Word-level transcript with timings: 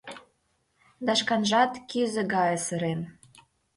Да 1.05 1.13
шканжат 1.19 1.71
кӱзӧ 1.89 2.21
гае 2.33 2.57
сырен. 2.65 2.99